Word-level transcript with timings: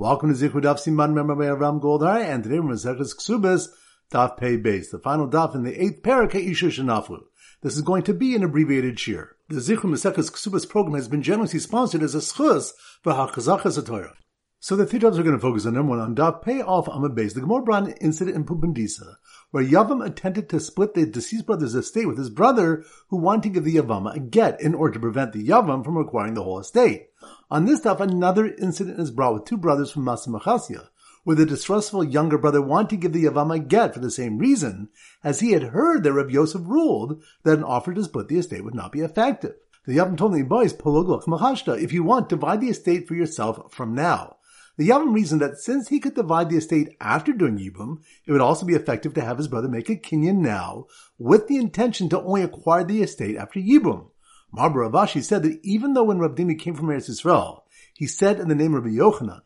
Welcome 0.00 0.32
to 0.32 0.48
Zichud 0.48 0.62
Daf 0.62 0.76
Siman 0.76 1.12
Member 1.12 1.34
Ram 1.34 1.80
Goldar, 1.80 2.24
and 2.24 2.44
today 2.44 2.60
we're 2.60 2.74
Maseches 2.74 3.16
Ksubas 3.16 3.66
Daf 4.12 4.36
Pei 4.36 4.56
Beis, 4.56 4.92
the 4.92 4.98
final 5.00 5.28
daf 5.28 5.56
in 5.56 5.64
the 5.64 5.74
eighth 5.82 6.02
parak 6.02 6.36
Isha 6.36 6.66
Shanaflu. 6.66 7.22
This 7.62 7.74
is 7.74 7.82
going 7.82 8.04
to 8.04 8.14
be 8.14 8.36
an 8.36 8.44
abbreviated 8.44 9.00
shir. 9.00 9.34
The 9.48 9.56
Zichud 9.56 9.90
Maseches 9.90 10.30
Ksubas 10.30 10.68
program 10.68 10.94
has 10.94 11.08
been 11.08 11.20
generously 11.20 11.58
sponsored 11.58 12.04
as 12.04 12.14
a 12.14 12.18
schus 12.18 12.70
for 13.02 13.12
Hakazachas 13.12 13.84
Torah. 13.84 14.14
So 14.60 14.76
the 14.76 14.86
three 14.86 15.00
topics 15.00 15.18
we're 15.18 15.24
going 15.24 15.34
to 15.34 15.42
focus 15.42 15.66
on 15.66 15.74
number 15.74 15.90
one 15.90 15.98
on 15.98 16.14
Daf 16.14 16.42
Pei 16.42 16.62
Off 16.62 16.86
Amad 16.86 17.16
Beis, 17.16 17.34
the 17.34 17.40
Gemara 17.40 17.62
brought 17.62 18.00
incident 18.00 18.36
in 18.36 18.44
Pubandisa 18.44 19.16
where 19.50 19.64
Yavam 19.64 20.06
attempted 20.06 20.48
to 20.50 20.60
split 20.60 20.94
the 20.94 21.06
deceased 21.06 21.46
brother's 21.46 21.74
estate 21.74 22.06
with 22.06 22.18
his 22.18 22.30
brother 22.30 22.84
who 23.08 23.16
wanted 23.16 23.42
to 23.42 23.48
give 23.48 23.64
the 23.64 23.74
Yavama 23.74 24.14
a 24.14 24.20
get 24.20 24.60
in 24.60 24.76
order 24.76 24.94
to 24.94 25.00
prevent 25.00 25.32
the 25.32 25.44
Yavam 25.44 25.84
from 25.84 25.96
acquiring 25.96 26.34
the 26.34 26.44
whole 26.44 26.60
estate. 26.60 27.07
On 27.50 27.64
this 27.64 27.80
stuff, 27.80 28.00
another 28.00 28.54
incident 28.54 29.00
is 29.00 29.10
brought 29.10 29.34
with 29.34 29.44
two 29.44 29.56
brothers 29.56 29.90
from 29.90 30.04
Masamachasya, 30.04 30.88
where 31.24 31.36
the 31.36 31.46
distrustful 31.46 32.04
younger 32.04 32.38
brother 32.38 32.62
wanted 32.62 32.90
to 32.90 32.96
give 32.96 33.12
the 33.12 33.24
Yavam 33.24 33.54
a 33.54 33.58
get 33.58 33.94
for 33.94 34.00
the 34.00 34.10
same 34.10 34.38
reason, 34.38 34.88
as 35.24 35.40
he 35.40 35.52
had 35.52 35.64
heard 35.64 36.02
that 36.02 36.12
Rabbi 36.12 36.32
Yosef 36.32 36.62
ruled 36.64 37.22
that 37.42 37.58
an 37.58 37.64
offer 37.64 37.92
to 37.92 38.04
split 38.04 38.28
the 38.28 38.38
estate 38.38 38.64
would 38.64 38.74
not 38.74 38.92
be 38.92 39.00
effective. 39.00 39.54
The 39.86 39.96
Yavam 39.96 40.16
told 40.16 40.34
the 40.34 40.42
boys, 40.42 40.74
Pologloch 40.74 41.24
Machashta, 41.24 41.82
if 41.82 41.92
you 41.92 42.02
want, 42.02 42.28
divide 42.28 42.60
the 42.60 42.68
estate 42.68 43.08
for 43.08 43.14
yourself 43.14 43.72
from 43.72 43.94
now. 43.94 44.36
The 44.76 44.88
Yavam 44.90 45.12
reasoned 45.12 45.40
that 45.40 45.58
since 45.58 45.88
he 45.88 45.98
could 45.98 46.14
divide 46.14 46.50
the 46.50 46.56
estate 46.56 46.96
after 47.00 47.32
doing 47.32 47.58
Yibum, 47.58 48.00
it 48.26 48.32
would 48.32 48.40
also 48.40 48.64
be 48.64 48.74
effective 48.74 49.12
to 49.14 49.22
have 49.22 49.38
his 49.38 49.48
brother 49.48 49.68
make 49.68 49.88
a 49.88 49.96
kinyan 49.96 50.36
now, 50.36 50.86
with 51.18 51.48
the 51.48 51.56
intention 51.56 52.08
to 52.10 52.20
only 52.20 52.42
acquire 52.42 52.84
the 52.84 53.02
estate 53.02 53.36
after 53.36 53.58
Yibum. 53.58 54.10
Mar 54.50 54.70
bar 54.70 54.88
Rav 54.88 54.92
Ashi 54.92 55.22
said 55.22 55.42
that 55.42 55.60
even 55.62 55.92
though 55.92 56.04
when 56.04 56.18
Rav 56.18 56.34
Dimi 56.34 56.58
came 56.58 56.74
from 56.74 56.86
Eretz 56.86 57.10
Yisrael, 57.10 57.62
he 57.94 58.06
said 58.06 58.40
in 58.40 58.48
the 58.48 58.54
name 58.54 58.74
of 58.74 58.84
Rabbi 58.84 58.96
Yochanan, 58.96 59.42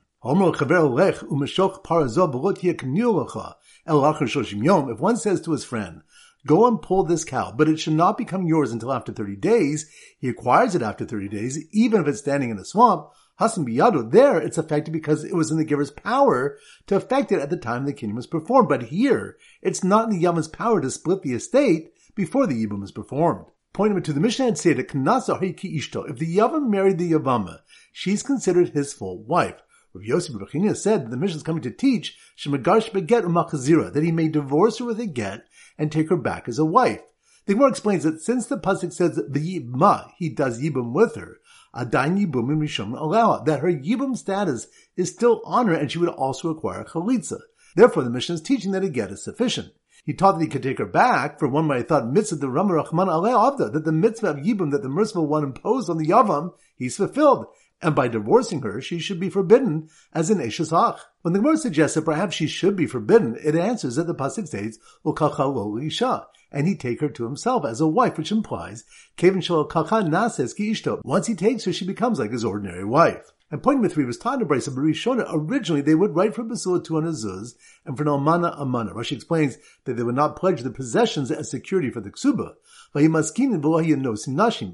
if 4.91 5.01
one 5.01 5.17
says 5.17 5.41
to 5.41 5.51
his 5.51 5.65
friend, 5.65 6.03
Go 6.47 6.67
and 6.67 6.83
pull 6.83 7.05
this 7.05 7.25
cow, 7.25 7.53
but 7.57 7.69
it 7.69 7.81
should 7.81 7.95
not 7.95 8.17
become 8.17 8.47
yours 8.47 8.71
until 8.71 8.93
after 8.93 9.13
30 9.13 9.37
days. 9.37 9.91
He 10.19 10.29
acquires 10.29 10.77
it 10.77 10.83
after 10.83 11.05
30 11.05 11.29
days, 11.29 11.59
even 11.73 12.01
if 12.01 12.07
it's 12.07 12.21
standing 12.21 12.51
in 12.51 12.59
a 12.59 12.65
swamp. 12.65 13.11
Biyado, 13.41 14.09
there 14.11 14.41
it's 14.41 14.59
affected 14.59 14.93
because 14.93 15.25
it 15.25 15.35
was 15.35 15.51
in 15.51 15.57
the 15.57 15.65
giver's 15.65 15.91
power 15.91 16.57
to 16.87 16.95
affect 16.95 17.33
it 17.33 17.41
at 17.41 17.51
the 17.51 17.57
time 17.57 17.85
the 17.85 17.93
kinyan 17.93 18.15
was 18.15 18.29
performed. 18.29 18.69
But 18.69 18.85
here, 18.85 19.37
it's 19.61 19.83
not 19.83 20.05
in 20.05 20.11
the 20.11 20.21
Yama's 20.21 20.47
power 20.47 20.81
to 20.81 20.91
split 20.91 21.23
the 21.23 21.35
estate 21.35 21.93
before 22.15 22.47
the 22.47 22.55
Yibum 22.55 22.85
is 22.85 22.93
performed. 22.93 23.47
Point 23.73 23.93
number 23.93 24.05
two, 24.05 24.13
the 24.13 24.21
Mishnah 24.21 24.49
and 24.49 24.59
said 24.59 24.77
Haiki 24.77 25.79
Ishto, 25.79 26.09
if 26.11 26.19
the 26.19 26.37
Yavam 26.37 26.69
married 26.69 26.99
the 26.99 27.13
Yavama, 27.13 27.61
she's 27.91 28.23
considered 28.23 28.71
his 28.71 28.93
full 28.93 29.23
wife. 29.23 29.63
Rav 29.95 30.05
Yosef 30.05 30.35
Bechina 30.35 30.77
said 30.77 31.05
that 31.05 31.11
the 31.11 31.17
Mishnah 31.17 31.39
is 31.39 31.43
coming 31.43 31.63
to 31.63 31.71
teach 31.71 32.19
Shemagash 32.37 32.91
Beget 32.91 33.25
Umakazira, 33.25 33.93
that 33.93 34.03
he 34.03 34.13
may 34.13 34.29
divorce 34.29 34.79
her 34.79 34.85
with 34.85 35.01
a 35.01 35.07
get 35.07 35.47
and 35.79 35.91
take 35.91 36.11
her 36.11 36.17
back 36.17 36.49
as 36.49 36.59
a 36.59 36.67
wife. 36.67 37.01
The 37.47 37.55
Gemara 37.55 37.71
explains 37.71 38.05
that 38.05 38.21
since 38.21 38.47
the 38.47 38.59
pasuk 38.59 38.93
says 38.93 39.17
the 39.17 39.61
Yibma, 39.61 40.11
he 40.19 40.29
does 40.29 40.61
Yibum 40.61 40.93
with 40.93 41.17
her, 41.17 41.39
Adain 41.75 42.19
Yibum 42.23 42.99
allow 42.99 43.39
that 43.39 43.61
her 43.61 43.73
Yibum 43.73 44.17
status 44.17 44.67
is 44.97 45.11
still 45.11 45.41
on 45.45 45.69
her 45.69 45.75
and 45.75 45.91
she 45.91 45.99
would 45.99 46.11
also 46.11 46.51
acquire 46.51 46.85
Chalitza. 46.85 47.41
Therefore, 47.75 48.03
the 48.03 48.11
Mishnah 48.11 48.35
is 48.37 48.43
teaching 48.43 48.73
that 48.73 48.85
a 48.85 48.91
get 48.91 49.11
is 49.11 49.25
sufficient. 49.25 49.73
He 50.05 50.15
taught 50.15 50.33
that 50.33 50.45
he 50.45 50.49
could 50.49 50.65
take 50.65 50.79
her 50.79 50.87
back, 50.87 51.39
for 51.39 51.47
one 51.47 51.67
might 51.67 51.79
have 51.79 51.89
thought 51.89 52.11
mitzvah 52.11 52.37
the 52.37 52.51
Rama 52.51 52.75
Rahman 52.75 53.07
Avda, 53.07 53.73
that 53.73 53.85
the 53.85 53.93
mitzvah 53.93 54.31
of 54.31 54.37
Yibum 54.39 54.73
that 54.73 54.83
the 54.83 54.89
merciful 54.89 55.29
one 55.29 55.45
imposed 55.45 55.89
on 55.89 55.97
the 55.97 56.07
Yavam, 56.07 56.55
he's 56.77 56.97
fulfilled. 56.97 57.47
And 57.81 57.95
by 57.95 58.09
divorcing 58.09 58.63
her, 58.63 58.81
she 58.81 58.99
should 58.99 59.21
be 59.21 59.31
forbidden 59.31 59.89
as 60.13 60.31
an 60.31 60.39
Eshes 60.39 60.73
Ach. 60.73 61.01
When 61.23 61.35
the 61.35 61.41
Gemara 61.41 61.57
suggests 61.57 61.95
that 61.95 62.05
perhaps 62.05 62.35
she 62.35 62.47
should 62.47 62.77
be 62.77 62.87
forbidden, 62.87 63.37
it 63.43 63.57
answers 63.57 63.97
that 63.97 64.07
the 64.07 64.15
Pasuk 64.15 64.47
states, 64.47 64.79
Isha, 65.05 66.27
and 66.53 66.69
he 66.69 66.77
take 66.77 67.01
her 67.01 67.09
to 67.09 67.25
himself 67.25 67.65
as 67.65 67.81
a 67.81 67.87
wife, 67.87 68.19
which 68.19 68.31
implies, 68.31 68.85
Once 69.21 71.27
he 71.27 71.35
takes 71.35 71.65
her, 71.65 71.73
she 71.73 71.85
becomes 71.85 72.19
like 72.19 72.31
his 72.31 72.45
ordinary 72.45 72.85
wife. 72.85 73.33
And 73.53 73.63
point 73.63 73.77
number 73.77 73.91
three 73.91 74.07
was 74.07 74.17
Tana 74.17 74.47
Brisa 74.47 74.75
Barishona. 74.75 75.27
Originally, 75.31 75.83
they 75.83 75.95
would 75.95 76.17
write 76.17 76.35
for 76.35 76.43
Basula 76.43 76.83
200 76.83 77.11
zuz 77.11 77.55
and 77.85 77.99
for 77.99 78.05
Nalmana 78.05 78.59
Amana. 78.59 78.95
Rashi 78.95 79.13
explains 79.13 79.59
that 79.85 79.93
they 79.93 80.03
would 80.03 80.15
not 80.15 80.37
pledge 80.37 80.63
the 80.63 80.71
possessions 80.71 81.31
as 81.31 81.51
security 81.51 81.91
for 81.91 82.01
the 82.01 82.11
Ksuba. 82.11 82.55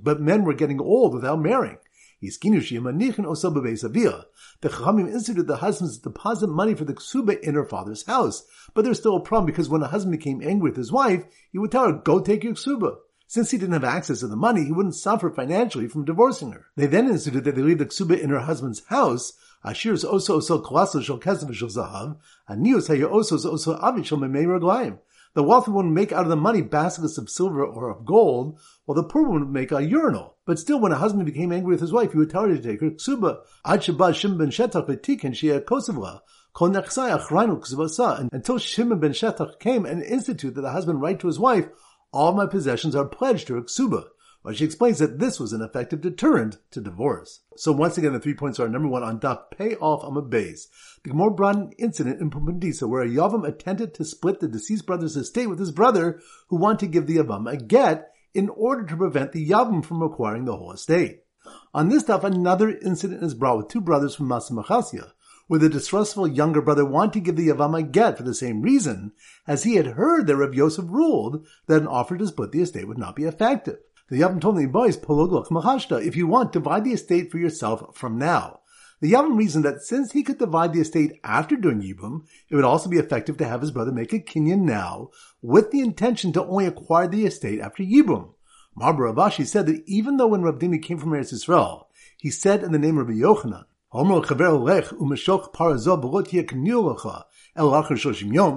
But 0.04 0.20
men 0.20 0.44
were 0.44 0.54
getting 0.54 0.80
old 0.80 1.12
without 1.12 1.40
marrying. 1.40 1.78
The 2.20 2.28
Chachamim 4.68 5.12
instituted 5.12 5.46
the 5.48 5.56
husbands 5.56 5.96
to 5.96 6.02
deposit 6.04 6.48
money 6.48 6.74
for 6.74 6.84
the 6.84 6.94
ksuba 6.94 7.40
in 7.40 7.54
her 7.54 7.64
father's 7.64 8.06
house. 8.06 8.44
But 8.74 8.84
there's 8.84 8.98
still 9.00 9.16
a 9.16 9.20
problem 9.20 9.46
because 9.46 9.68
when 9.68 9.82
a 9.82 9.88
husband 9.88 10.18
became 10.18 10.40
angry 10.42 10.70
with 10.70 10.76
his 10.76 10.92
wife, 10.92 11.24
he 11.50 11.58
would 11.58 11.72
tell 11.72 11.86
her, 11.86 11.92
go 11.92 12.20
take 12.20 12.44
your 12.44 12.54
ksuba. 12.54 12.98
Since 13.30 13.50
he 13.50 13.58
didn't 13.58 13.74
have 13.74 13.84
access 13.84 14.20
to 14.20 14.26
the 14.26 14.36
money, 14.36 14.64
he 14.64 14.72
wouldn't 14.72 14.94
suffer 14.94 15.28
financially 15.28 15.86
from 15.86 16.06
divorcing 16.06 16.52
her. 16.52 16.64
They 16.76 16.86
then 16.86 17.10
instituted 17.10 17.44
that 17.44 17.56
they 17.56 17.62
leave 17.62 17.76
the 17.76 17.84
ksuba 17.84 18.18
in 18.18 18.30
her 18.30 18.40
husband's 18.40 18.82
house. 18.86 19.34
Ashir's 19.62 20.02
also 20.02 20.38
oso 20.40 20.64
kolaso 20.64 21.02
shel 21.04 21.20
kesef 21.20 21.52
shel 21.52 21.68
zahav. 21.68 22.16
Anius 22.48 22.88
hayo 22.88 23.12
oso 23.12 23.36
oso 23.44 23.78
avi 23.82 24.02
shel 24.02 24.16
memei 24.16 24.46
raglayim. 24.46 25.00
The 25.34 25.42
wealthy 25.42 25.72
one 25.72 25.88
would 25.88 25.94
make 25.94 26.10
out 26.10 26.22
of 26.22 26.30
the 26.30 26.36
money 26.36 26.62
baskets 26.62 27.18
of 27.18 27.28
silver 27.28 27.62
or 27.62 27.90
of 27.90 28.06
gold, 28.06 28.58
while 28.86 28.96
the 28.96 29.04
poor 29.04 29.28
one 29.28 29.40
would 29.40 29.52
make 29.52 29.72
a 29.72 29.82
urinal. 29.84 30.36
But 30.46 30.58
still, 30.58 30.80
when 30.80 30.92
a 30.92 30.96
husband 30.96 31.26
became 31.26 31.52
angry 31.52 31.74
with 31.74 31.82
his 31.82 31.92
wife, 31.92 32.12
he 32.12 32.18
would 32.18 32.30
tell 32.30 32.48
her 32.48 32.56
to 32.56 32.62
take 32.62 32.80
her 32.80 32.92
ksuba. 32.92 33.40
Ad 33.62 33.80
shabbat 33.80 34.14
shim 34.14 34.38
ben 34.38 34.48
shetach 34.48 34.86
v'tiken 34.88 35.32
shia 35.32 35.60
kosevla. 35.62 36.20
Until 36.60 38.58
Shimon 38.58 38.98
ben 38.98 39.12
Shetach 39.12 39.60
came 39.60 39.86
and 39.86 40.02
instituted 40.02 40.56
that 40.56 40.62
the 40.62 40.72
husband 40.72 41.00
write 41.00 41.20
to 41.20 41.28
his 41.28 41.38
wife, 41.38 41.68
all 42.12 42.32
my 42.32 42.46
possessions 42.46 42.94
are 42.94 43.06
pledged 43.06 43.46
to 43.48 43.54
Ksuba. 43.54 44.08
but 44.42 44.56
she 44.56 44.64
explains 44.64 44.98
that 44.98 45.18
this 45.18 45.38
was 45.38 45.52
an 45.52 45.60
effective 45.60 46.00
deterrent 46.00 46.58
to 46.70 46.80
divorce. 46.80 47.40
So 47.56 47.72
once 47.72 47.98
again, 47.98 48.12
the 48.12 48.20
three 48.20 48.34
points 48.34 48.58
are 48.58 48.68
number 48.68 48.88
one 48.88 49.02
on 49.02 49.20
daf 49.20 49.50
pay 49.50 49.74
off 49.76 50.04
on 50.04 50.16
a 50.16 50.22
base. 50.22 50.68
The 51.02 51.10
Gemara 51.10 51.32
brought 51.32 51.56
an 51.56 51.72
incident 51.78 52.20
in 52.20 52.30
Pumandisa 52.30 52.88
where 52.88 53.02
a 53.02 53.08
Yavam 53.08 53.46
attempted 53.46 53.94
to 53.94 54.04
split 54.04 54.40
the 54.40 54.48
deceased 54.48 54.86
brother's 54.86 55.16
estate 55.16 55.48
with 55.48 55.58
his 55.58 55.72
brother 55.72 56.20
who 56.48 56.56
wanted 56.56 56.80
to 56.80 56.86
give 56.86 57.06
the 57.06 57.16
Yavam 57.16 57.50
a 57.50 57.56
get 57.56 58.10
in 58.32 58.48
order 58.48 58.84
to 58.86 58.96
prevent 58.96 59.32
the 59.32 59.46
Yavam 59.46 59.84
from 59.84 60.02
acquiring 60.02 60.44
the 60.44 60.56
whole 60.56 60.72
estate. 60.72 61.24
On 61.74 61.88
this 61.88 62.02
stuff, 62.02 62.24
another 62.24 62.70
incident 62.70 63.22
is 63.22 63.34
brought 63.34 63.58
with 63.58 63.68
two 63.68 63.80
brothers 63.80 64.14
from 64.14 64.28
Masamachasya 64.28 65.12
where 65.48 65.58
the 65.58 65.68
distrustful 65.68 66.28
younger 66.28 66.62
brother 66.62 66.84
wanted 66.84 67.14
to 67.14 67.20
give 67.20 67.36
the 67.36 67.48
Yavam 67.48 67.76
a 67.76 67.82
get 67.82 68.16
for 68.16 68.22
the 68.22 68.34
same 68.34 68.62
reason, 68.62 69.12
as 69.46 69.64
he 69.64 69.74
had 69.74 69.86
heard 69.86 70.26
that 70.26 70.36
Rabbi 70.36 70.56
Yosef 70.56 70.84
ruled 70.88 71.46
that 71.66 71.82
an 71.82 71.88
offer 71.88 72.16
to 72.16 72.26
split 72.26 72.52
the 72.52 72.62
estate 72.62 72.86
would 72.86 72.98
not 72.98 73.16
be 73.16 73.24
effective. 73.24 73.78
The 74.08 74.20
Yavam 74.20 74.40
told 74.40 74.56
the 74.56 74.66
boys, 74.66 74.96
if 74.96 76.16
you 76.16 76.26
want, 76.26 76.52
divide 76.52 76.84
the 76.84 76.92
estate 76.92 77.30
for 77.30 77.38
yourself 77.38 77.96
from 77.96 78.16
now. 78.18 78.60
The 79.00 79.12
Yavam 79.12 79.36
reasoned 79.36 79.64
that 79.64 79.82
since 79.82 80.12
he 80.12 80.22
could 80.22 80.38
divide 80.38 80.72
the 80.72 80.80
estate 80.80 81.20
after 81.22 81.56
doing 81.56 81.82
Yibum, 81.82 82.24
it 82.48 82.56
would 82.56 82.64
also 82.64 82.90
be 82.90 82.98
effective 82.98 83.36
to 83.36 83.46
have 83.46 83.60
his 83.60 83.70
brother 83.70 83.92
make 83.92 84.12
a 84.12 84.18
kinyan 84.18 84.62
now, 84.62 85.10
with 85.40 85.70
the 85.70 85.80
intention 85.80 86.32
to 86.32 86.44
only 86.44 86.66
acquire 86.66 87.06
the 87.06 87.24
estate 87.24 87.60
after 87.60 87.82
Yibum. 87.82 88.32
Mar 88.74 88.92
bar 88.92 89.04
Rav 89.04 89.16
Ashi 89.16 89.46
said 89.46 89.66
that 89.66 89.82
even 89.86 90.16
though 90.16 90.26
when 90.26 90.42
Rav 90.42 90.58
Dimi 90.58 90.82
came 90.82 90.98
from 90.98 91.10
Eretz 91.10 91.32
Yisrael, 91.32 91.86
he 92.16 92.30
said 92.30 92.62
in 92.62 92.72
the 92.72 92.78
name 92.78 92.98
of 92.98 93.06
Rabbi 93.06 93.20
Yochanan, 93.20 93.64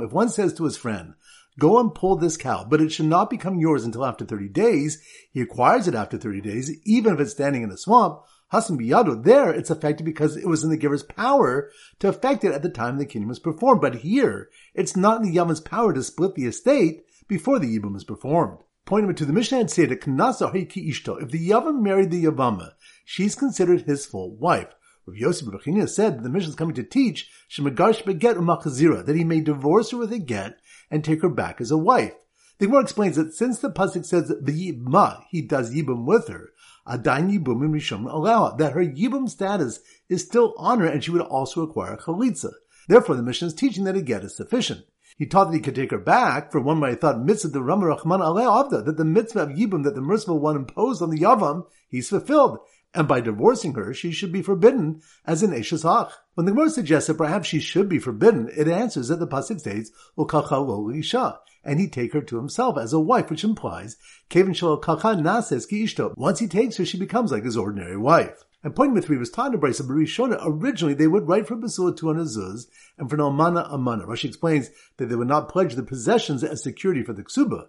if 0.02 0.12
one 0.12 0.30
says 0.30 0.54
to 0.54 0.64
his 0.66 0.78
friend, 0.78 1.14
Go 1.58 1.80
and 1.80 1.96
pull 1.96 2.18
this 2.18 2.38
cow, 2.38 2.66
but 2.70 2.82
it 2.82 2.92
should 2.92 3.06
not 3.06 3.30
become 3.30 3.58
yours 3.58 3.86
until 3.86 4.06
after 4.06 4.26
30 4.26 4.50
days, 4.50 5.02
he 5.32 5.40
acquires 5.42 5.88
it 5.88 5.96
after 5.96 6.18
30 6.18 6.42
days, 6.42 6.72
even 6.86 7.14
if 7.14 7.20
it's 7.20 7.32
standing 7.32 7.64
in 7.64 7.72
a 7.72 7.78
swamp, 7.78 8.22
Hasan 8.52 8.78
biyado, 8.78 9.24
there 9.24 9.50
it's 9.54 9.70
affected 9.70 10.04
because 10.04 10.36
it 10.36 10.48
was 10.48 10.66
in 10.66 10.70
the 10.70 10.76
giver's 10.76 11.04
power 11.04 11.72
to 12.00 12.10
affect 12.10 12.44
it 12.44 12.52
at 12.52 12.62
the 12.62 12.70
time 12.70 12.98
the 12.98 13.06
kinyan 13.06 13.30
was 13.30 13.40
performed. 13.40 13.80
But 13.80 13.96
here, 13.96 14.50
it's 14.74 14.98
not 14.98 15.22
in 15.22 15.28
the 15.28 15.34
Yama's 15.34 15.62
power 15.62 15.94
to 15.94 16.04
split 16.04 16.36
the 16.36 16.46
estate 16.46 17.06
before 17.30 17.60
the 17.60 17.80
Yibum 17.80 17.96
is 17.96 18.04
performed. 18.04 18.60
Point 18.84 19.04
number 19.04 19.18
two, 19.18 19.24
the 19.24 19.32
Mishnah 19.32 19.60
had 19.60 19.72
said 19.72 19.92
if 19.94 20.02
the 20.02 21.50
Yavam 21.50 21.82
married 21.82 22.12
the 22.12 22.26
Yavama, 22.26 22.72
she's 23.06 23.36
considered 23.36 23.84
his 23.84 24.06
full 24.06 24.36
wife. 24.36 24.68
Rav 25.06 25.18
Yosef 25.18 25.48
Bechina 25.48 25.90
said 25.90 26.18
that 26.18 26.24
the 26.24 26.30
Mishnah 26.30 26.50
is 26.50 26.56
coming 26.56 26.76
to 26.76 26.84
teach 26.84 27.32
Shemagash 27.50 28.06
beget 28.06 28.36
umakazira, 28.36 29.06
that 29.06 29.16
he 29.16 29.24
may 29.24 29.42
divorce 29.42 29.92
her 29.92 29.98
with 29.98 30.14
a 30.14 30.20
get 30.20 30.60
and 30.90 31.04
take 31.04 31.22
her 31.22 31.30
back 31.30 31.60
as 31.60 31.72
a 31.72 31.78
wife. 31.78 32.14
The 32.60 32.68
Gemara 32.68 32.84
explains 32.84 33.16
that 33.16 33.34
since 33.34 33.60
the 33.60 33.72
pasuk 33.72 34.06
says 34.06 34.28
that 34.28 34.46
the 34.46 34.72
yibma, 34.72 35.24
he 35.32 35.42
does 35.42 35.74
yibum 35.74 36.06
with 36.06 36.28
her, 36.28 36.52
adain 36.88 37.32
yibum 37.32 37.64
and 37.64 37.74
rishon 37.74 38.12
allow 38.12 38.52
that 38.52 38.74
her 38.74 38.86
yibum 38.86 39.28
status 39.28 39.80
is 40.10 40.24
still 40.24 40.54
on 40.58 40.80
her 40.80 40.86
and 40.86 41.04
she 41.04 41.10
would 41.10 41.22
also 41.22 41.64
acquire 41.64 41.98
chalitza. 41.98 42.52
Therefore, 42.88 43.16
the 43.16 43.24
Mishnah 43.24 43.48
is 43.48 43.54
teaching 43.56 43.86
that 43.86 43.96
a 43.96 44.02
get 44.02 44.24
is 44.24 44.36
sufficient. 44.36 44.86
He 45.18 45.26
taught 45.26 45.46
that 45.46 45.56
he 45.56 45.62
could 45.62 45.76
take 45.76 45.92
her 45.92 45.98
back, 45.98 46.52
for 46.52 46.62
one 46.62 46.80
might 46.80 46.90
have 46.92 47.00
thought 47.02 47.22
mitzvah 47.22 47.50
the 47.50 47.62
Rama 47.62 47.88
Rahman 47.88 48.22
Avda, 48.22 48.86
that 48.86 48.98
the 48.98 49.06
mitzvah 49.06 49.42
of 49.42 49.50
Yibum 49.50 49.84
that 49.84 49.94
the 49.94 50.02
merciful 50.02 50.40
one 50.40 50.56
imposed 50.56 51.02
on 51.02 51.10
the 51.10 51.20
Yavam, 51.20 51.66
he's 51.90 52.10
fulfilled. 52.10 52.60
And 52.94 53.08
by 53.08 53.22
divorcing 53.22 53.74
her, 53.76 53.94
she 53.94 54.12
should 54.12 54.34
be 54.34 54.42
forbidden 54.42 55.02
as 55.26 55.44
an 55.44 55.52
Eshes 55.52 55.86
Ach. 55.86 56.12
When 56.34 56.46
the 56.46 56.52
Gemara 56.52 56.70
suggests 56.70 57.08
that 57.08 57.18
perhaps 57.18 57.48
she 57.48 57.60
should 57.60 57.88
be 57.88 58.00
forbidden, 58.00 58.50
it 58.56 58.68
answers 58.68 59.08
that 59.08 59.20
the 59.20 59.28
pasuk 59.28 59.62
states 59.62 59.92
"Ukacha 60.18 60.68
lo 60.68 60.90
isha," 60.90 61.40
and 61.64 61.80
he 61.80 61.88
take 61.88 62.12
her 62.12 62.22
to 62.22 62.36
himself 62.36 62.78
as 62.78 62.92
a 62.92 63.00
wife, 63.00 63.30
which 63.30 63.46
implies 63.46 63.96
"Kevin 64.28 64.54
shel 64.54 64.76
kacha 64.78 65.16
nases 65.16 65.70
ki 65.70 65.86
ishto." 65.86 66.14
Once 66.18 66.40
he 66.40 66.48
takes 66.48 66.76
her, 66.78 66.86
she 66.86 67.00
becomes 67.00 67.32
like 67.32 67.46
his 67.46 67.56
ordinary 67.56 67.96
wife. 67.96 68.44
And 68.64 68.76
point 68.76 68.90
number 68.90 69.02
three 69.02 69.18
was 69.18 69.32
Tana 69.32 69.58
Brisa 69.58 69.88
Barishona. 69.88 70.40
Originally, 70.46 70.94
they 70.94 71.08
would 71.08 71.28
write 71.28 71.48
for 71.48 71.56
Basula 71.56 71.96
two 71.96 72.08
hundred 72.08 72.28
zuz 72.28 72.68
and 72.98 73.10
for 73.10 73.16
Nalmana 73.18 73.72
Amana. 73.72 74.06
Rashi 74.06 74.26
explains 74.26 74.70
that 74.98 75.08
they 75.08 75.16
would 75.16 75.30
not 75.30 75.50
pledge 75.50 75.76
the 75.76 75.82
possessions 75.82 76.44
as 76.44 76.62
security 76.62 77.04
for 77.04 77.14
the 77.14 77.24
ksuba. 77.24 77.68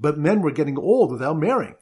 But 0.00 0.18
men 0.18 0.40
were 0.40 0.50
getting 0.52 0.78
old 0.78 1.10
without 1.10 1.38
marrying. 1.38 1.74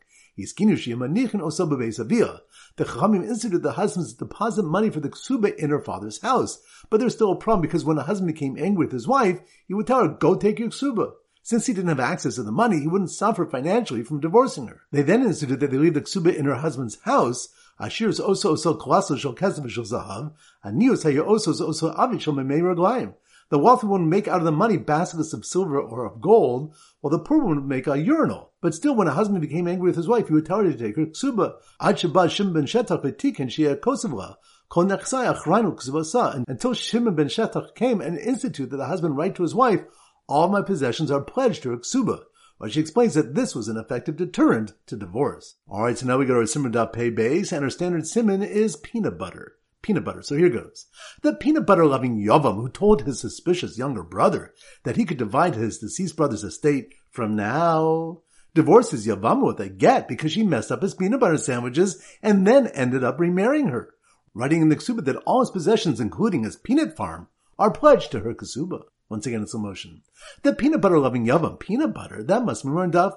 The 2.77 2.85
Chachamim 2.85 3.25
instituted 3.29 3.63
the 3.63 3.73
husbands 3.73 4.13
to 4.13 4.19
deposit 4.19 4.63
money 4.63 4.91
for 4.91 5.01
the 5.01 5.11
ksuba 5.11 5.55
in 5.57 5.71
her 5.71 5.81
father's 5.81 6.21
house. 6.23 6.63
But 6.89 7.01
there's 7.01 7.15
still 7.15 7.33
a 7.33 7.37
problem 7.37 7.63
because 7.63 7.85
when 7.85 7.99
a 7.99 8.03
husband 8.03 8.33
became 8.33 8.57
angry 8.59 8.87
with 8.87 8.93
his 8.93 9.09
wife, 9.09 9.41
he 9.67 9.75
would 9.75 9.87
tell 9.87 10.03
her, 10.03 10.09
go 10.09 10.35
take 10.35 10.59
your 10.59 10.71
ksuba. 10.71 11.13
Since 11.43 11.67
he 11.67 11.73
didn't 11.73 11.89
have 11.89 12.01
access 12.01 12.35
to 12.37 12.43
the 12.43 12.53
money, 12.53 12.81
he 12.81 12.87
wouldn't 12.87 13.11
suffer 13.11 13.47
financially 13.47 14.03
from 14.03 14.21
divorcing 14.21 14.67
her. 14.67 14.83
They 14.93 15.03
then 15.03 15.23
instituted 15.23 15.61
that 15.61 15.71
they 15.71 15.79
leave 15.79 15.95
the 15.95 16.03
ksuba 16.03 16.35
in 16.35 16.45
her 16.45 16.57
husband's 16.57 16.99
house. 17.03 17.49
The 23.51 23.59
wealthy 23.59 23.87
one 23.87 24.03
would 24.03 24.09
make 24.09 24.29
out 24.29 24.39
of 24.39 24.45
the 24.45 24.53
money 24.53 24.77
baskets 24.77 25.33
of 25.33 25.45
silver 25.45 25.81
or 25.81 26.05
of 26.05 26.21
gold, 26.21 26.75
while 27.01 27.11
the 27.11 27.19
poor 27.19 27.45
one 27.45 27.57
would 27.57 27.67
make 27.67 27.87
a 27.87 27.99
urinal. 27.99 28.50
But 28.61 28.75
still, 28.75 28.95
when 28.95 29.09
a 29.09 29.13
husband 29.13 29.41
became 29.41 29.67
angry 29.67 29.89
with 29.89 29.97
his 29.97 30.09
wife, 30.09 30.29
he 30.29 30.35
would 30.35 30.47
tell 30.47 30.59
her 30.59 30.71
to 30.71 30.77
take 30.77 30.97
her 30.97 31.07
ksuba. 31.07 31.55
Ad 31.81 31.97
shabbat 31.97 32.29
shim 32.29 32.53
ben 32.53 32.65
shetach 32.65 33.03
v'tikin 33.03 33.49
shia 33.49 33.77
kosevla. 33.77 34.37
Until 34.73 36.75
Shimon 36.75 37.17
ben 37.17 37.27
Shetach 37.27 37.75
came 37.75 38.01
and 38.01 38.17
instituted 38.17 38.71
that 38.71 38.77
the 38.77 38.87
husband 38.87 39.17
write 39.17 39.35
to 39.35 39.43
his 39.43 39.53
wife, 39.53 39.81
all 40.29 40.49
my 40.49 40.63
possessions 40.63 41.11
are 41.11 41.21
pledged 41.21 41.65
to 41.65 41.71
Ksuba. 41.71 42.21
Well, 42.61 42.71
she 42.71 42.79
explains 42.79 43.15
that 43.15 43.35
this 43.35 43.57
was 43.57 43.67
an 43.67 43.77
effective 43.77 44.17
deterrent 44.17 44.75
to 44.87 44.97
divorce. 44.97 45.57
Alright, 45.69 45.99
so 45.99 46.07
now 46.07 46.19
we 46.19 46.25
go 46.25 46.35
to 46.35 46.41
our 46.41 46.47
simon 46.47 46.73
pay 46.93 47.11
base, 47.11 47.51
and 47.51 47.65
our 47.65 47.71
standard 47.71 48.07
simon 48.07 48.45
is 48.45 48.77
peanut 48.77 49.19
butter. 49.19 49.57
Peanut 49.83 50.05
butter. 50.05 50.23
So 50.23 50.37
here 50.37 50.51
goes. 50.51 50.87
The 51.23 51.35
peanut 51.35 51.67
butter 51.67 51.87
loving 51.87 52.25
Yavam 52.25 52.57
who 52.57 52.69
told 52.69 53.03
his 53.03 53.19
suspicious 53.19 53.77
younger 53.77 54.05
brother 54.05 54.55
that 54.85 54.97
he 54.97 55.05
could 55.05 55.19
divide 55.19 55.57
his 55.57 55.79
deceased 55.79 56.17
brother's 56.17 56.45
estate 56.45 56.95
from 57.11 57.35
now 57.35 58.21
divorces 58.55 59.07
Yavam 59.07 59.47
with 59.47 59.61
a 59.61 59.69
get 59.69 60.09
because 60.09 60.33
she 60.33 60.43
messed 60.43 60.73
up 60.73 60.83
his 60.83 60.95
peanut 60.95 61.21
butter 61.21 61.37
sandwiches 61.37 62.03
and 62.23 62.47
then 62.47 62.67
ended 62.69 63.05
up 63.05 63.21
remarrying 63.21 63.69
her, 63.69 63.95
writing 64.35 64.63
in 64.63 64.69
the 64.69 64.77
ksuba 64.77 65.05
that 65.05 65.17
all 65.27 65.41
his 65.41 65.51
possessions, 65.51 66.01
including 66.01 66.45
his 66.45 66.57
peanut 66.57 66.97
farm, 66.97 67.29
are 67.59 67.71
pledged 67.71 68.11
to 68.13 68.21
her 68.21 68.35
ksuba. 68.35 68.83
Once 69.09 69.27
again, 69.27 69.43
it's 69.43 69.55
a 69.55 69.59
motion. 69.59 70.03
The 70.43 70.55
peanut 70.55 70.81
butter 70.81 70.99
loving 70.99 71.27
Yavam, 71.27 71.59
peanut 71.59 71.93
butter, 71.93 72.23
that 72.23 72.45
must 72.45 72.65
be 72.65 72.71
learned 72.71 72.97
off 72.97 73.15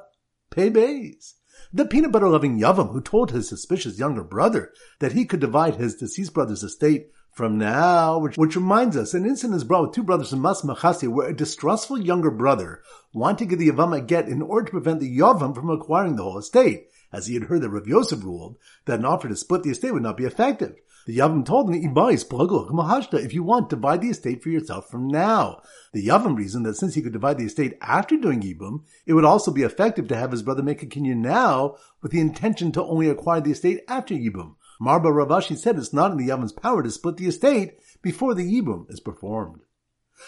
bays. 0.49 1.35
The 1.71 1.85
peanut 1.85 2.11
butter 2.11 2.29
loving 2.29 2.59
Yavam, 2.59 2.91
who 2.91 3.01
told 3.01 3.31
his 3.31 3.47
suspicious 3.47 3.99
younger 3.99 4.23
brother 4.23 4.71
that 4.99 5.13
he 5.13 5.25
could 5.25 5.39
divide 5.39 5.75
his 5.75 5.95
deceased 5.95 6.33
brother's 6.33 6.63
estate 6.63 7.09
from 7.33 7.57
now, 7.57 8.19
which, 8.19 8.37
which 8.37 8.55
reminds 8.55 8.95
us, 8.95 9.15
an 9.15 9.25
incident 9.25 9.57
is 9.57 9.63
brought 9.63 9.81
with 9.87 9.95
two 9.95 10.03
brothers 10.03 10.31
in 10.31 10.39
Mas 10.39 10.61
Machasi 10.61 11.07
where 11.07 11.29
a 11.29 11.35
distrustful 11.35 11.99
younger 11.99 12.29
brother 12.29 12.83
wanted 13.11 13.39
to 13.39 13.45
give 13.45 13.59
the 13.59 13.69
Yavam 13.69 13.97
a 13.97 14.01
get 14.01 14.27
in 14.27 14.43
order 14.43 14.65
to 14.65 14.71
prevent 14.71 14.99
the 14.99 15.17
Yavam 15.17 15.55
from 15.55 15.71
acquiring 15.71 16.15
the 16.15 16.23
whole 16.23 16.37
estate, 16.37 16.87
as 17.11 17.25
he 17.25 17.33
had 17.33 17.43
heard 17.43 17.61
that 17.61 17.71
Rav 17.71 17.87
Yosef 17.87 18.23
ruled 18.23 18.57
that 18.85 18.99
an 18.99 19.05
offer 19.05 19.27
to 19.27 19.35
split 19.35 19.63
the 19.63 19.71
estate 19.71 19.93
would 19.93 20.03
not 20.03 20.15
be 20.15 20.25
effective. 20.25 20.75
The 21.05 21.17
Yavam 21.17 21.43
told 21.45 21.69
him, 21.69 21.75
if 21.75 23.33
you 23.33 23.43
want, 23.43 23.69
divide 23.69 24.01
the 24.01 24.09
estate 24.09 24.41
for 24.41 24.49
yourself 24.49 24.89
from 24.89 25.07
now. 25.09 25.61
The 25.91 26.07
Yavam 26.07 26.37
reasoned 26.37 26.65
that 26.65 26.75
since 26.75 26.93
he 26.93 27.01
could 27.01 27.11
divide 27.11 27.37
the 27.39 27.45
estate 27.45 27.77
after 27.81 28.15
doing 28.15 28.41
Yibum, 28.41 28.83
it 29.05 29.13
would 29.13 29.25
also 29.25 29.51
be 29.51 29.63
effective 29.63 30.07
to 30.07 30.15
have 30.15 30.31
his 30.31 30.43
brother 30.43 30.63
make 30.63 30.81
a 30.81 30.85
kinyan 30.85 31.17
now 31.17 31.75
with 32.01 32.13
the 32.13 32.21
intention 32.21 32.71
to 32.71 32.83
only 32.83 33.09
acquire 33.09 33.41
the 33.41 33.51
estate 33.51 33.81
after 33.87 34.13
Yibum. 34.13 34.55
Mar 34.79 34.99
bar 34.99 35.13
Rav 35.13 35.29
Ashi 35.29 35.57
said 35.57 35.77
it's 35.77 35.93
not 35.93 36.11
in 36.11 36.17
the 36.17 36.29
Yavam's 36.29 36.53
power 36.53 36.83
to 36.83 36.91
split 36.91 37.17
the 37.17 37.27
estate 37.27 37.73
before 38.01 38.33
the 38.33 38.43
Yibum 38.43 38.89
is 38.89 38.99
performed. 38.99 39.61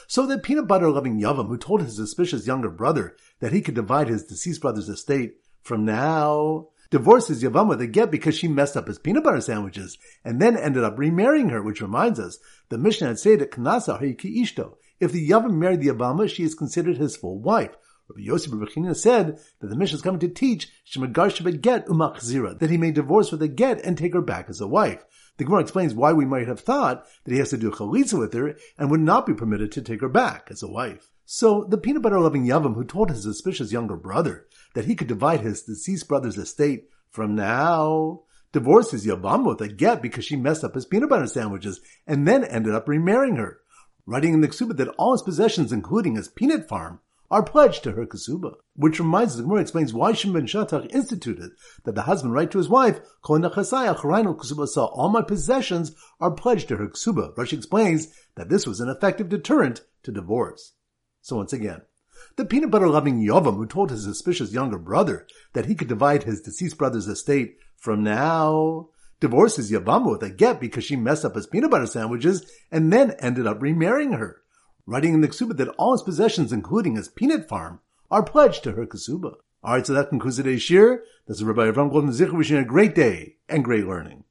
So 0.08 0.26
the 0.26 0.40
peanut 0.40 0.68
butter 0.68 0.90
loving 0.90 1.20
Yavam, 1.20 1.48
who 1.48 1.58
told 1.58 1.82
his 1.82 1.96
suspicious 1.96 2.48
younger 2.48 2.70
brother 2.70 3.16
that 3.40 3.54
he 3.54 3.62
could 3.62 3.76
divide 3.76 4.08
his 4.08 4.26
deceased 4.26 4.62
brother's 4.62 4.90
estate 4.90 5.36
from 5.62 5.86
now, 5.86 6.70
divorces 6.92 7.44
Yavam 7.44 7.68
with 7.68 7.82
a 7.82 7.88
get 7.88 8.12
because 8.12 8.36
she 8.36 8.48
messed 8.48 8.78
up 8.78 8.88
his 8.88 9.00
peanut 9.00 9.24
butter 9.24 9.42
sandwiches 9.42 9.98
and 10.24 10.42
then 10.42 10.58
ended 10.58 10.84
up 10.84 10.98
remarrying 10.98 11.50
her, 11.50 11.62
which 11.62 11.82
reminds 11.82 12.20
us, 12.20 12.40
the 12.70 12.78
Mishnah 12.78 13.08
had 13.08 13.20
said 13.20 13.40
that 13.40 13.52
Knasa 13.52 14.00
Hariki 14.02 14.38
Ishto. 14.38 14.76
If 15.00 15.12
the 15.12 15.28
Yavam 15.30 15.54
married 15.54 15.82
the 15.82 15.90
Yavama, 15.90 16.30
she 16.30 16.44
is 16.44 16.56
considered 16.56 16.98
his 16.98 17.16
full 17.16 17.40
wife. 17.40 17.76
Rabbi 18.08 18.22
Yosef 18.22 18.52
Rebbeinu 18.52 18.96
said 18.96 19.40
that 19.60 19.68
the 19.68 19.76
Mishnah 19.76 19.96
is 19.96 20.02
coming 20.02 20.20
to 20.20 20.28
teach 20.28 20.70
Shemagar 20.86 21.62
get 21.62 21.88
umachzira, 21.88 22.60
that 22.60 22.70
he 22.70 22.78
may 22.78 22.92
divorce 22.92 23.32
with 23.32 23.42
a 23.42 23.48
get 23.48 23.84
and 23.84 23.98
take 23.98 24.14
her 24.14 24.22
back 24.22 24.48
as 24.48 24.62
a 24.62 24.68
wife. 24.68 25.04
The 25.38 25.44
Gemara 25.44 25.62
explains 25.62 25.94
why 25.94 26.14
we 26.14 26.26
might 26.26 26.48
have 26.48 26.60
thought 26.60 27.06
that 27.24 27.32
he 27.32 27.40
has 27.40 27.50
to 27.50 27.58
do 27.58 27.72
chalitza 27.72 28.20
with 28.20 28.34
her 28.34 28.56
and 28.78 28.92
would 28.92 29.02
not 29.02 29.26
be 29.26 29.34
permitted 29.34 29.72
to 29.74 29.82
take 29.82 30.02
her 30.02 30.10
back 30.10 30.50
as 30.52 30.62
a 30.62 30.68
wife. 30.68 31.12
So 31.26 31.64
the 31.64 31.80
peanut 31.80 32.04
butter 32.04 32.20
loving 32.20 32.46
Yavam, 32.46 32.76
who 32.76 32.84
told 32.84 33.10
his 33.10 33.24
suspicious 33.24 33.72
younger 33.72 33.98
brother 33.98 34.46
that 34.76 34.86
he 34.86 34.96
could 34.96 35.08
divide 35.08 35.42
his 35.42 35.64
deceased 35.64 36.08
brother's 36.08 36.38
estate 36.38 36.88
from 37.10 37.36
now, 37.36 38.22
divorces 38.52 39.06
Yavam 39.06 39.46
with 39.46 39.60
a 39.62 39.68
get 39.68 40.02
because 40.02 40.26
she 40.26 40.36
messed 40.36 40.64
up 40.64 40.76
his 40.76 40.86
peanut 40.86 41.10
butter 41.10 41.26
sandwiches 41.26 41.82
and 42.06 42.28
then 42.28 42.44
ended 42.44 42.76
up 42.76 42.88
remarrying 42.88 43.38
her, 43.38 43.60
writing 44.06 44.36
in 44.36 44.42
the 44.42 44.48
Ksuba 44.48 44.78
that 44.78 44.90
all 45.00 45.14
his 45.14 45.24
possessions, 45.24 45.74
including 45.74 46.16
his 46.16 46.28
peanut 46.28 46.70
farm, 46.70 47.00
are 47.30 47.44
pledged 47.44 47.84
to 47.84 47.92
her 47.94 48.06
kasuba. 48.06 48.56
Which 48.76 49.00
reminds 49.00 49.34
us, 49.34 49.38
the 49.38 49.44
Gemara 49.44 49.62
explains 49.62 49.94
why 49.94 50.14
Shimon 50.14 50.42
ben 50.42 50.48
Shetach 50.48 50.94
instituted 50.94 51.52
that 51.84 51.96
the 51.96 52.04
husband 52.04 52.34
write 52.34 52.52
to 52.52 52.58
his 52.58 52.70
wife, 52.70 53.00
all 53.28 53.40
my 55.10 55.22
possessions 55.22 55.96
are 56.20 56.32
pledged 56.32 56.68
to 56.68 56.78
her 56.78 56.88
kasuba. 56.88 57.36
Rashi 57.36 57.54
explains 57.54 58.14
that 58.36 58.50
this 58.50 58.68
was 58.68 58.80
an 58.80 58.90
effective 58.90 59.30
deterrent 59.30 59.82
to 60.04 60.12
divorce. 60.12 60.74
So 61.22 61.38
once 61.38 61.54
again, 61.54 61.82
the 62.38 62.46
peanut 62.46 62.72
butter 62.72 62.88
loving 62.88 63.26
Yavam 63.26 63.56
who 63.56 63.66
told 63.66 63.92
his 63.92 64.04
suspicious 64.04 64.54
younger 64.54 64.78
brother 64.78 65.26
that 65.54 65.66
he 65.66 65.76
could 65.76 65.88
divide 65.88 66.24
his 66.24 66.42
deceased 66.42 66.78
brother's 66.78 67.08
estate 67.08 67.58
from 67.78 68.04
now 68.04 68.90
divorces 69.20 69.72
Yavama 69.72 70.12
with 70.12 70.24
a 70.24 70.30
get 70.30 70.60
because 70.60 70.84
she 70.84 70.96
messed 70.96 71.26
up 71.26 71.36
his 71.36 71.48
peanut 71.48 71.72
butter 71.72 71.88
sandwiches 71.88 72.50
and 72.72 72.92
then 72.92 73.12
ended 73.20 73.48
up 73.48 73.62
remarrying 73.62 74.14
her, 74.14 74.42
writing 74.86 75.14
in 75.14 75.22
the 75.22 75.28
Ksuba 75.28 75.58
that 75.58 75.70
all 75.78 75.92
his 75.92 76.02
possessions, 76.02 76.54
including 76.54 76.96
his 76.96 77.08
peanut 77.08 77.48
farm, 77.48 77.80
are 78.10 78.24
pledged 78.24 78.64
to 78.64 78.74
her 78.74 78.86
Ksuba. 78.86 79.36
Alright, 79.64 79.88
so 79.88 79.94
that 79.94 80.10
concludes 80.10 80.38
today's 80.38 80.62
shir. 80.62 81.04
This 81.28 81.38
is 81.38 81.44
Rabbi 81.44 81.72
Avram 81.72 81.92
Golden 81.92 82.12
Zichar 82.12 82.38
wishing 82.38 82.58
a 82.58 82.64
great 82.64 82.94
day 82.94 83.36
and 83.50 83.64
great 83.64 83.88
learning. 83.88 84.24